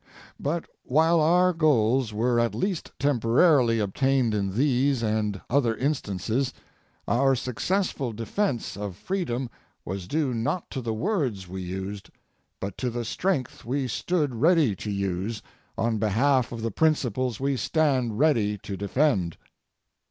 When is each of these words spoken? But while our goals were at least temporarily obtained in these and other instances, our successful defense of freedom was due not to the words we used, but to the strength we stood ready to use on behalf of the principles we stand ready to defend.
But 0.39 0.65
while 0.81 1.19
our 1.21 1.53
goals 1.53 2.11
were 2.11 2.39
at 2.39 2.55
least 2.55 2.91
temporarily 2.97 3.77
obtained 3.77 4.33
in 4.33 4.55
these 4.55 5.03
and 5.03 5.39
other 5.47 5.75
instances, 5.75 6.55
our 7.07 7.35
successful 7.35 8.11
defense 8.11 8.75
of 8.75 8.95
freedom 8.95 9.47
was 9.85 10.07
due 10.07 10.33
not 10.33 10.71
to 10.71 10.81
the 10.81 10.95
words 10.95 11.47
we 11.47 11.61
used, 11.61 12.09
but 12.59 12.79
to 12.79 12.89
the 12.89 13.05
strength 13.05 13.63
we 13.63 13.87
stood 13.87 14.33
ready 14.33 14.75
to 14.77 14.89
use 14.89 15.43
on 15.77 15.99
behalf 15.99 16.51
of 16.51 16.63
the 16.63 16.71
principles 16.71 17.39
we 17.39 17.55
stand 17.55 18.17
ready 18.17 18.57
to 18.57 18.75
defend. 18.75 19.37